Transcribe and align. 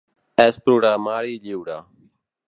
És 0.45 0.55
programari 0.69 1.35
lliure. 1.43 1.77